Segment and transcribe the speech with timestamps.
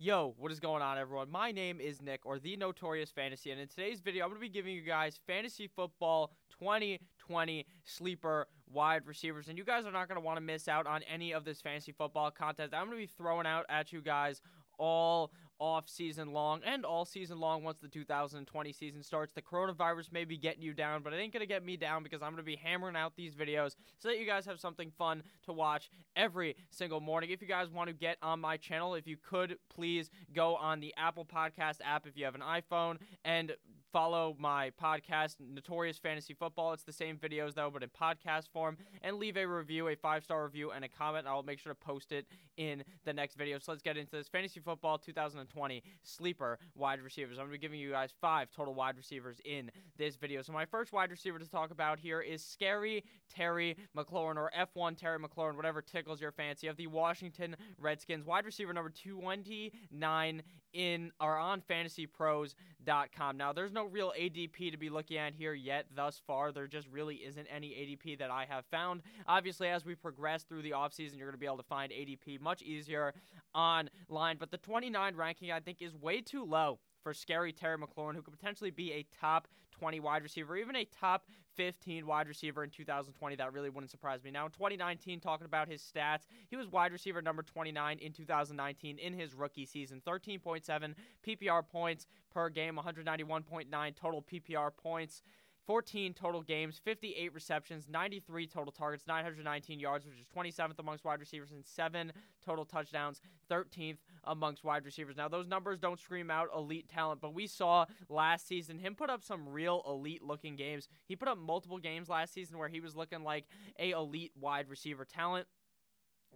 [0.00, 1.28] Yo, what is going on, everyone?
[1.28, 4.46] My name is Nick, or the Notorious Fantasy, and in today's video, I'm going to
[4.46, 10.06] be giving you guys fantasy football 2020 sleeper wide receivers, and you guys are not
[10.06, 12.74] going to want to miss out on any of this fantasy football content.
[12.74, 14.40] I'm going to be throwing out at you guys
[14.78, 19.32] all off season long and all season long once the 2020 season starts.
[19.32, 22.02] The coronavirus may be getting you down, but it ain't going to get me down
[22.02, 24.92] because I'm going to be hammering out these videos so that you guys have something
[24.96, 27.30] fun to watch every single morning.
[27.30, 30.80] If you guys want to get on my channel, if you could please go on
[30.80, 33.52] the Apple Podcast app if you have an iPhone and
[33.92, 36.72] follow my podcast, Notorious Fantasy Football.
[36.72, 40.24] It's the same videos though, but in podcast form, and leave a review, a five
[40.24, 41.26] star review, and a comment.
[41.26, 43.58] I'll make sure to post it in the next video.
[43.58, 47.38] So let's get into this fantasy football 2020 sleeper wide receivers.
[47.38, 50.42] I'm to be giving you guys five total wide receivers in this video.
[50.42, 54.96] So my first wide receiver to talk about here is Scary Terry McLaurin or F1
[54.96, 58.24] Terry McLaurin, whatever tickles your fancy of the Washington Redskins.
[58.24, 63.36] Wide receiver number 29 in or on fantasypros.com.
[63.36, 66.52] Now there's no real ADP to be looking at here yet thus far.
[66.52, 69.02] There just really isn't any ADP that I have found.
[69.26, 72.40] Obviously, as we progress through the offseason, you're going to be able to find ADP
[72.40, 73.14] much easier
[73.54, 74.36] online.
[74.38, 78.22] But the 29 ranking, I think, is way too low for scary Terry McLaurin, who
[78.22, 82.70] could potentially be a top 20 wide receiver, even a top 15 wide receiver in
[82.70, 83.36] 2020.
[83.36, 84.30] That really wouldn't surprise me.
[84.30, 88.98] Now, in 2019, talking about his stats, he was wide receiver number 29 in 2019
[88.98, 90.02] in his rookie season.
[90.06, 90.94] 13.7
[91.26, 95.22] PPR points per game, 191.9 total PPR points.
[95.68, 101.20] 14 total games, 58 receptions, 93 total targets, 919 yards, which is 27th amongst wide
[101.20, 102.10] receivers, and seven
[102.42, 105.14] total touchdowns, 13th amongst wide receivers.
[105.14, 109.10] Now, those numbers don't scream out elite talent, but we saw last season him put
[109.10, 110.88] up some real elite looking games.
[111.06, 113.44] He put up multiple games last season where he was looking like
[113.78, 115.46] a elite wide receiver talent.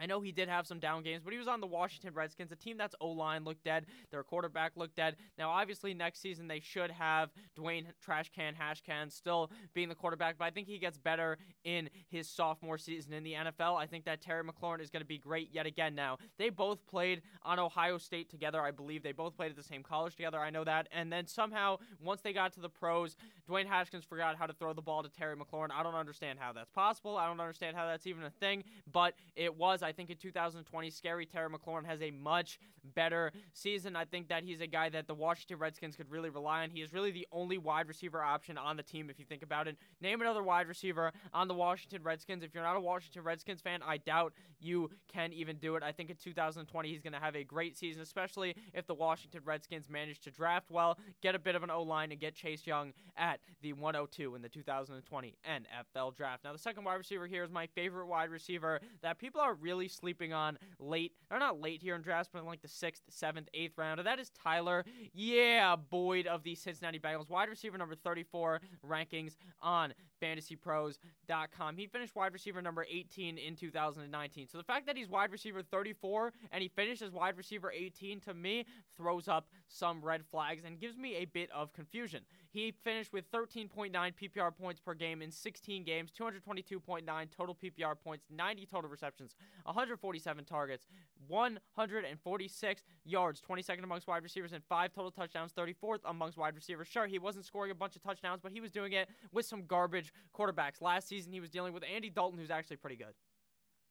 [0.00, 2.50] I know he did have some down games, but he was on the Washington Redskins,
[2.52, 3.86] a team that's O line looked dead.
[4.10, 5.16] Their quarterback looked dead.
[5.38, 10.44] Now, obviously, next season they should have Dwayne Trashcan Hashcan still being the quarterback, but
[10.44, 13.76] I think he gets better in his sophomore season in the NFL.
[13.76, 16.18] I think that Terry McLaurin is going to be great yet again now.
[16.38, 19.02] They both played on Ohio State together, I believe.
[19.02, 20.38] They both played at the same college together.
[20.38, 20.88] I know that.
[20.92, 23.16] And then somehow, once they got to the pros,
[23.48, 25.70] Dwayne Haskins forgot how to throw the ball to Terry McLaurin.
[25.72, 27.16] I don't understand how that's possible.
[27.16, 29.81] I don't understand how that's even a thing, but it was.
[29.82, 32.58] I think in 2020, Scary Terry McLaurin has a much
[32.94, 33.96] better season.
[33.96, 36.70] I think that he's a guy that the Washington Redskins could really rely on.
[36.70, 39.68] He is really the only wide receiver option on the team, if you think about
[39.68, 39.76] it.
[40.00, 42.42] Name another wide receiver on the Washington Redskins.
[42.42, 45.82] If you're not a Washington Redskins fan, I doubt you can even do it.
[45.82, 49.40] I think in 2020, he's going to have a great season, especially if the Washington
[49.44, 52.66] Redskins manage to draft well, get a bit of an O line, and get Chase
[52.66, 56.44] Young at the 102 in the 2020 NFL draft.
[56.44, 59.71] Now, the second wide receiver here is my favorite wide receiver that people are really
[59.88, 63.48] sleeping on late, or not late here in drafts, but in like the sixth, seventh,
[63.54, 64.00] eighth round.
[64.00, 64.84] And that is Tyler,
[65.14, 71.76] yeah, Boyd of the Cincinnati Bengals, wide receiver number 34 rankings on fantasypros.com.
[71.76, 74.48] He finished wide receiver number 18 in 2019.
[74.48, 78.20] So the fact that he's wide receiver 34 and he finished as wide receiver 18
[78.20, 78.64] to me
[78.96, 82.22] throws up some red flags and gives me a bit of confusion.
[82.50, 87.02] He finished with 13.9 PPR points per game in 16 games, 222.9
[87.34, 89.34] total PPR points, 90 total receptions,
[89.64, 90.86] 147 targets,
[91.28, 96.88] 146 yards, 22nd amongst wide receivers, and five total touchdowns, 34th amongst wide receivers.
[96.88, 99.64] Sure, he wasn't scoring a bunch of touchdowns, but he was doing it with some
[99.66, 100.80] garbage quarterbacks.
[100.80, 103.14] Last season, he was dealing with Andy Dalton, who's actually pretty good.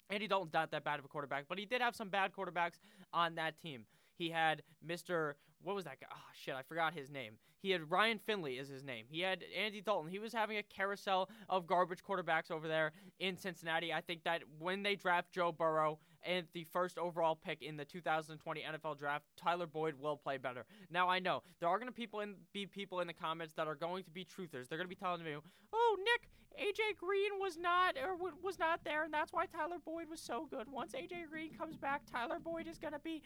[0.10, 2.80] Andy Dalton's not that bad of a quarterback, but he did have some bad quarterbacks
[3.14, 3.86] on that team.
[4.18, 5.34] He had Mr.
[5.64, 6.08] What was that guy?
[6.12, 7.34] Oh, shit, I forgot his name.
[7.62, 9.06] He had Ryan Finley is his name.
[9.08, 10.10] He had Andy Dalton.
[10.10, 13.94] He was having a carousel of garbage quarterbacks over there in Cincinnati.
[13.94, 17.86] I think that when they draft Joe Burrow and the first overall pick in the
[17.86, 20.66] 2020 NFL draft, Tyler Boyd will play better.
[20.90, 23.68] Now I know there are going to people in, be people in the comments that
[23.68, 24.68] are going to be truthers.
[24.68, 25.36] They're going to be telling me,
[25.72, 26.30] "Oh, Nick,
[26.60, 30.48] AJ Green was not or was not there, and that's why Tyler Boyd was so
[30.50, 30.68] good.
[30.72, 33.22] Once AJ Green comes back, Tyler Boyd is going to be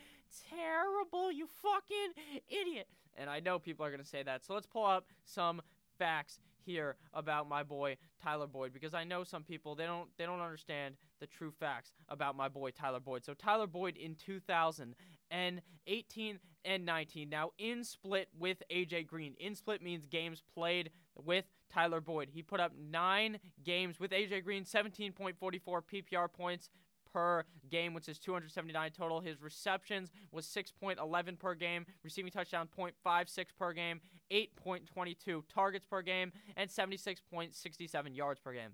[0.49, 2.13] terrible." terrible, you fucking
[2.49, 2.87] idiot.
[3.17, 4.43] And I know people are going to say that.
[4.43, 5.61] So let's pull up some
[5.97, 10.25] facts here about my boy Tyler Boyd because I know some people they don't they
[10.25, 13.23] don't understand the true facts about my boy Tyler Boyd.
[13.23, 19.35] So Tyler Boyd in 2018 and 19 now in split with AJ Green.
[19.39, 20.91] In split means games played
[21.23, 22.29] with Tyler Boyd.
[22.33, 26.69] He put up 9 games with AJ Green, 17.44 PPR points,
[27.15, 29.21] per game, which is 279 total.
[29.21, 34.01] His receptions was 6.11 per game, receiving touchdown 0.56 per game,
[34.31, 38.71] 8.22 targets per game, and 76.67 yards per game.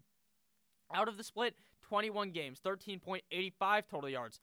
[0.91, 1.53] Out of the split,
[1.83, 4.39] 21 games, 13.85 total yards,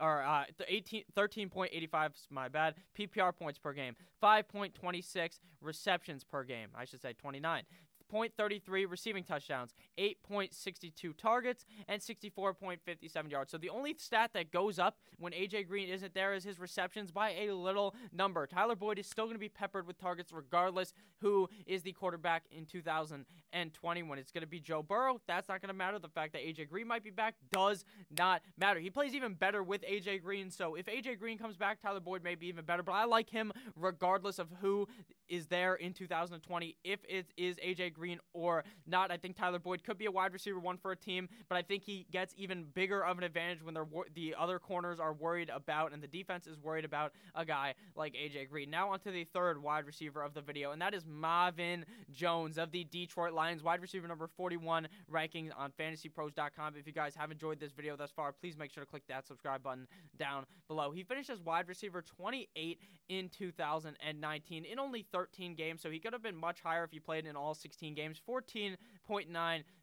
[0.00, 6.68] or uh, 18, 13.85, my bad, PPR points per game, 5.26 receptions per game.
[6.76, 7.64] I should say 29.
[8.12, 13.50] 0.33 receiving touchdowns, 8.62 targets, and 64.57 yards.
[13.50, 17.10] So the only stat that goes up when AJ Green isn't there is his receptions
[17.10, 18.46] by a little number.
[18.46, 22.44] Tyler Boyd is still going to be peppered with targets regardless who is the quarterback
[22.50, 24.02] in 2020.
[24.02, 25.98] When it's going to be Joe Burrow, that's not going to matter.
[25.98, 27.84] The fact that AJ Green might be back does
[28.18, 28.80] not matter.
[28.80, 30.50] He plays even better with AJ Green.
[30.50, 32.82] So if AJ Green comes back, Tyler Boyd may be even better.
[32.82, 34.88] But I like him regardless of who
[35.28, 36.76] is there in 2020.
[36.82, 37.99] If it is AJ Green
[38.32, 41.28] or not, I think Tyler Boyd could be a wide receiver one for a team,
[41.48, 45.00] but I think he gets even bigger of an advantage when they're the other corners
[45.00, 48.70] are worried about and the defense is worried about a guy like AJ Green.
[48.70, 52.70] Now onto the third wide receiver of the video, and that is Marvin Jones of
[52.70, 56.74] the Detroit Lions, wide receiver number 41 rankings on FantasyPros.com.
[56.76, 59.26] If you guys have enjoyed this video thus far, please make sure to click that
[59.26, 59.86] subscribe button
[60.18, 60.90] down below.
[60.90, 66.12] He finished as wide receiver 28 in 2019 in only 13 games, so he could
[66.12, 68.20] have been much higher if he played in all 16 games.
[68.28, 68.76] 14.9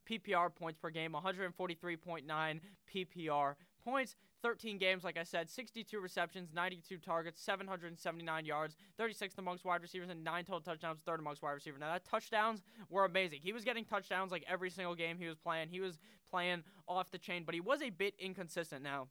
[0.10, 2.60] PPR points per game, 143.9
[2.94, 4.16] PPR points.
[4.44, 10.10] 13 games, like I said, 62 receptions, 92 targets, 779 yards, 36th amongst wide receivers,
[10.10, 11.80] and 9 total touchdowns, third amongst wide receivers.
[11.80, 13.40] Now, that touchdowns were amazing.
[13.42, 15.70] He was getting touchdowns like every single game he was playing.
[15.70, 15.98] He was
[16.30, 19.08] playing off the chain, but he was a bit inconsistent now.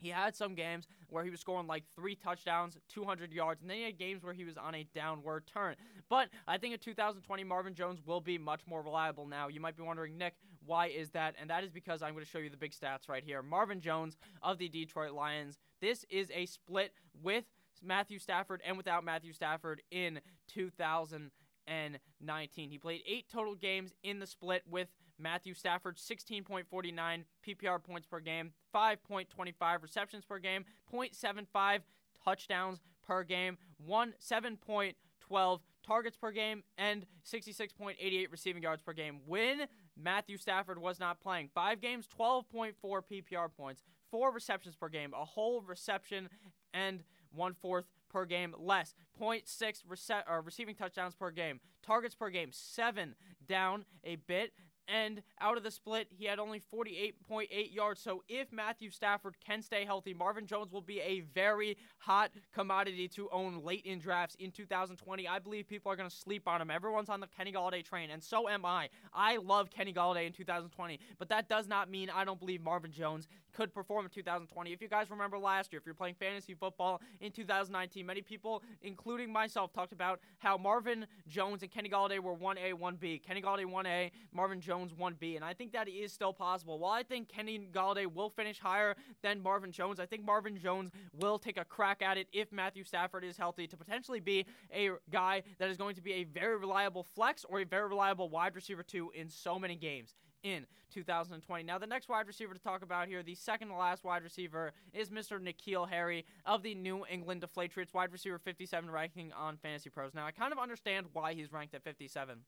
[0.00, 3.78] He had some games where he was scoring like three touchdowns, 200 yards, and then
[3.78, 5.76] he had games where he was on a downward turn.
[6.08, 9.48] But I think in 2020, Marvin Jones will be much more reliable now.
[9.48, 11.34] You might be wondering, Nick, why is that?
[11.40, 13.42] And that is because I'm going to show you the big stats right here.
[13.42, 15.58] Marvin Jones of the Detroit Lions.
[15.80, 16.92] This is a split
[17.22, 17.44] with
[17.82, 22.70] Matthew Stafford and without Matthew Stafford in 2019.
[22.70, 24.88] He played eight total games in the split with
[25.20, 31.80] Matthew Stafford, 16.49 PPR points per game, 5.25 receptions per game, 0.75
[32.24, 39.20] touchdowns per game, one 7.12 targets per game, and 66.88 receiving yards per game.
[39.26, 45.12] When Matthew Stafford was not playing, five games, 12.4 PPR points, four receptions per game,
[45.14, 46.28] a whole reception
[46.74, 47.02] and
[47.34, 49.44] one fourth per game less, 0.6
[49.88, 53.14] rece- uh, receiving touchdowns per game, targets per game, seven
[53.46, 54.52] down a bit.
[54.90, 58.00] And out of the split, he had only 48.8 yards.
[58.00, 63.06] So if Matthew Stafford can stay healthy, Marvin Jones will be a very hot commodity
[63.08, 65.28] to own late in drafts in 2020.
[65.28, 66.70] I believe people are going to sleep on him.
[66.70, 68.88] Everyone's on the Kenny Golladay train, and so am I.
[69.14, 72.90] I love Kenny Golladay in 2020, but that does not mean I don't believe Marvin
[72.90, 74.72] Jones could perform in 2020.
[74.72, 78.62] If you guys remember last year, if you're playing fantasy football in 2019, many people,
[78.82, 83.22] including myself, talked about how Marvin Jones and Kenny Golladay were 1A, 1B.
[83.22, 86.78] Kenny Golladay 1A, Marvin Jones 1B, and I think that is still possible.
[86.78, 90.90] While I think Kenny Golladay will finish higher than Marvin Jones, I think Marvin Jones
[91.18, 94.90] will take a crack at it if Matthew Stafford is healthy to potentially be a
[95.10, 98.54] guy that is going to be a very reliable flex or a very reliable wide
[98.54, 101.64] receiver too in so many games in 2020.
[101.64, 104.72] Now, the next wide receiver to talk about here, the second to last wide receiver,
[104.92, 105.40] is Mr.
[105.40, 110.14] N'Keal Harry of the New England Deflatriots, wide receiver 57 ranking on Fantasy Pros.
[110.14, 112.38] Now, I kind of understand why he's ranked at 57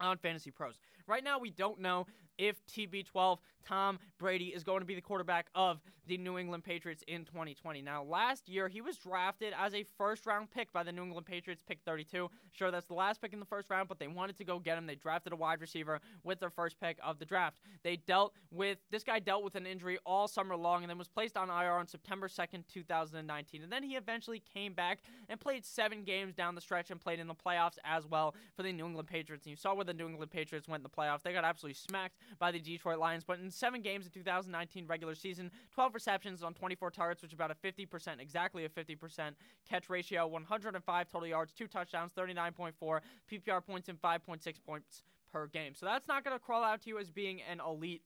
[0.00, 0.78] on Fantasy Pros.
[1.06, 2.06] Right now, we don't know
[2.38, 7.02] if TB12 Tom Brady is going to be the quarterback of the New England Patriots
[7.08, 7.80] in 2020.
[7.80, 11.26] Now, last year, he was drafted as a first round pick by the New England
[11.26, 12.28] Patriots, pick 32.
[12.52, 14.76] Sure, that's the last pick in the first round, but they wanted to go get
[14.76, 14.86] him.
[14.86, 17.58] They drafted a wide receiver with their first pick of the draft.
[17.82, 21.08] They dealt with, this guy dealt with an injury all summer long and then was
[21.08, 23.62] placed on IR on September 2nd, 2019.
[23.62, 27.18] And then he eventually came back and played seven games down the stretch and played
[27.18, 29.46] in the playoffs as well for the New England Patriots.
[29.46, 31.22] And you saw where the New England Patriots went in the playoffs.
[31.22, 35.14] They got absolutely smacked by the Detroit Lions, but in seven games in 2019 regular
[35.14, 39.32] season, 12 receptions on 24 targets, which is about a 50%, exactly a 50%
[39.68, 43.00] catch ratio, 105 total yards, two touchdowns, 39.4
[43.30, 45.02] PPR points, and 5.6 points
[45.32, 45.74] per game.
[45.74, 48.02] So that's not going to crawl out to you as being an elite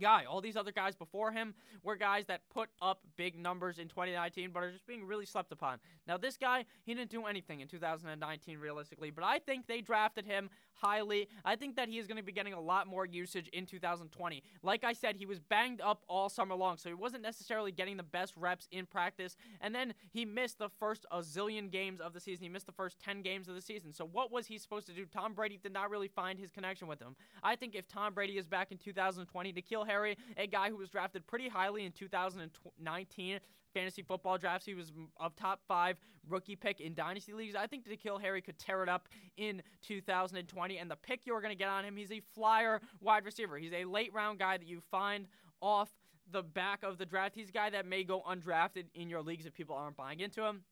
[0.00, 0.24] guy.
[0.24, 4.50] All these other guys before him were guys that put up big numbers in 2019,
[4.52, 5.78] but are just being really slept upon.
[6.06, 10.26] Now, this guy, he didn't do anything in 2019 realistically, but I think they drafted
[10.26, 11.28] him highly.
[11.44, 14.42] I think that he is going to be getting a lot more usage in 2020.
[14.62, 17.96] Like I said, he was banged up all summer long, so he wasn't necessarily getting
[17.96, 19.36] the best reps in practice.
[19.60, 22.44] And then he missed the first a zillion games of the season.
[22.44, 23.92] He missed the first 10 games of the season.
[23.92, 25.06] So what was he supposed to do?
[25.06, 27.16] Tom Brady did not really find his connection with him.
[27.42, 30.90] I think if Tom Brady is back in 2020, N'Keal Harry, a guy who was
[30.90, 33.40] drafted pretty highly in 2019
[33.74, 34.66] fantasy football drafts.
[34.66, 37.54] He was a top five rookie pick in dynasty leagues.
[37.54, 40.78] I think N'Keal Harry could tear it up in 2020.
[40.78, 43.58] And the pick you're going to get on him, he's a flyer wide receiver.
[43.58, 45.26] He's a late round guy that you find
[45.60, 45.90] off
[46.30, 47.34] the back of the draft.
[47.34, 50.44] He's a guy that may go undrafted in your leagues if people aren't buying into
[50.44, 50.62] him.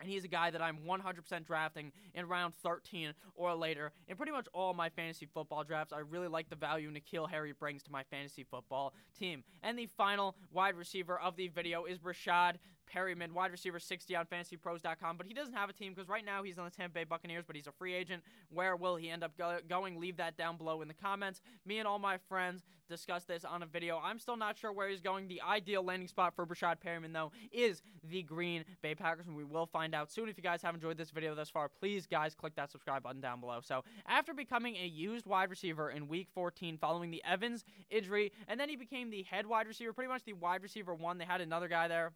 [0.00, 3.92] And he's a guy that I'm 100% drafting in round 13 or later.
[4.08, 7.52] In pretty much all my fantasy football drafts, I really like the value N'Keal Harry
[7.52, 9.44] brings to my fantasy football team.
[9.62, 12.56] And the final wide receiver of the video is Breshad
[12.92, 15.16] Perriman, wide receiver 60 on fantasypros.com.
[15.16, 17.44] But he doesn't have a team because right now he's on the Tampa Bay Buccaneers,
[17.46, 18.22] but he's a free agent.
[18.50, 20.00] Where will he end up go- going?
[20.00, 21.40] Leave that down below in the comments.
[21.66, 24.00] Me and all my friends discussed this on a video.
[24.02, 25.28] I'm still not sure where he's going.
[25.28, 29.44] The ideal landing spot for Breshad Perriman, though, is the Green Bay Packers, and we
[29.44, 30.28] will find out soon.
[30.28, 33.20] If you guys have enjoyed this video thus far, please, guys, click that subscribe button
[33.20, 33.60] down below.
[33.62, 38.58] So, after becoming a used wide receiver in Week 14, following the Evans injury, and
[38.60, 41.18] then he became the head wide receiver, pretty much the wide receiver one.
[41.18, 42.12] They had another guy there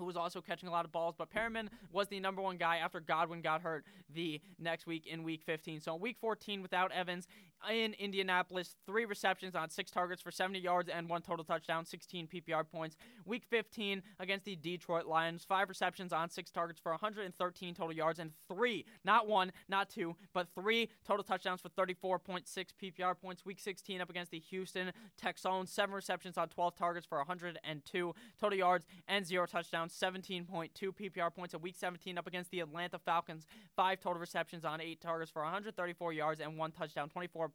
[0.00, 1.14] who was also catching a lot of balls.
[1.16, 5.22] But Perriman was the number one guy after Godwin got hurt the next week in
[5.22, 5.80] week 15.
[5.80, 7.28] So, week 14 without Evans,
[7.68, 12.26] in Indianapolis, three receptions on six targets for 70 yards and one total touchdown, 16
[12.26, 12.96] PPR points.
[13.26, 18.18] Week 15 against the Detroit Lions, five receptions on six targets for 113 total yards
[18.18, 22.44] and three, not one, not two, but three total touchdowns for 34.6
[22.82, 23.44] PPR points.
[23.44, 28.58] Week 16 up against the Houston Texans, seven receptions on 12 targets for 102 total
[28.58, 31.54] yards and zero touchdowns, 17.2 PPR points.
[31.54, 35.42] And week 17 up against the Atlanta Falcons, five total receptions on eight targets for
[35.42, 37.50] 134 yards and one touchdown, 24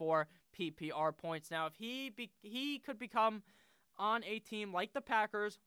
[0.00, 0.24] 4.4
[0.58, 1.50] PPR points.
[1.50, 3.42] Now, if he be- he could become
[3.96, 5.58] on a team like the Packers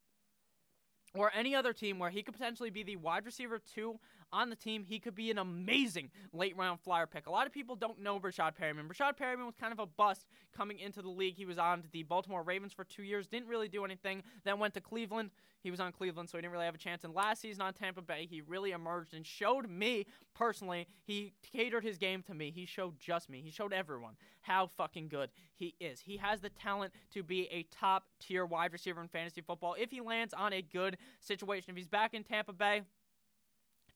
[1.13, 4.00] or any other team where he could potentially be the wide receiver two
[4.34, 7.28] on the team, he could be an amazing late round flyer pick.
[7.28, 8.88] A lot of people don't know Breshad Perriman.
[8.88, 11.36] Breshad Perriman was kind of a bust coming into the league.
[11.36, 14.74] He was on the Baltimore Ravens for two years, didn't really do anything, then went
[14.76, 15.32] to Cleveland.
[15.62, 17.04] He was on Cleveland, so he didn't really have a chance.
[17.04, 21.84] And last season on Tampa Bay, he really emerged and showed me personally, he catered
[21.84, 22.52] his game to me.
[22.52, 26.00] He showed just me, he showed everyone how fucking good he is.
[26.00, 29.92] He has the talent to be a top tier wide receiver in fantasy football if
[29.92, 31.70] he lands on a good situation.
[31.70, 32.82] If he's back in Tampa Bay,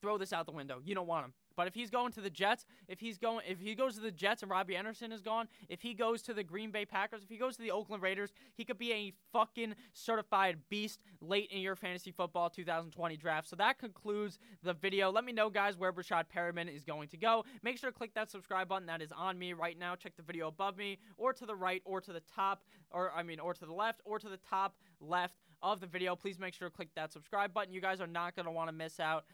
[0.05, 0.79] throw this out the window.
[0.83, 1.33] You don't want him.
[1.57, 4.11] But if he's going to the Jets, if he's going, if he goes to the
[4.11, 7.29] Jets and Robbie Anderson is gone, if he goes to the Green Bay Packers, if
[7.29, 11.61] he goes to the Oakland Raiders, he could be a fucking certified beast late in
[11.61, 13.49] your fantasy football 2020 draft.
[13.49, 15.11] So that concludes the video.
[15.11, 17.45] Let me know, guys, where Breshad Perriman is going to go.
[17.63, 19.95] Make sure to click that subscribe button that is on me right now.
[19.95, 23.23] Check the video above me, or to the right, or to the top, or I
[23.23, 26.15] mean, or to the left, or to the top left of the video.
[26.15, 27.73] Please make sure to click that subscribe button.
[27.73, 29.25] You guys are not going to want to miss out.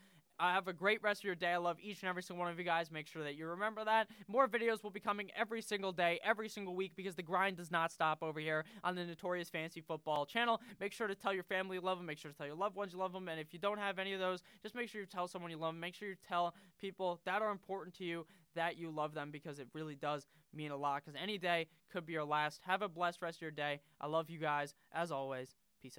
[0.41, 1.51] I have a great rest of your day.
[1.51, 2.89] I love each and every single one of you guys.
[2.89, 4.07] Make sure that you remember that.
[4.27, 7.69] More videos will be coming every single day, every single week, because the grind does
[7.69, 10.59] not stop over here on the Notorious Fantasy Football channel.
[10.79, 12.07] Make sure to tell your family you love them.
[12.07, 13.27] Make sure to tell your loved ones you love them.
[13.27, 15.57] And if you don't have any of those, just make sure you tell someone you
[15.57, 15.79] love them.
[15.79, 19.59] Make sure you tell people that are important to you that you love them because
[19.59, 21.03] it really does mean a lot.
[21.05, 22.61] Because any day could be your last.
[22.65, 23.79] Have a blessed rest of your day.
[23.99, 24.73] I love you guys.
[24.91, 25.55] As always,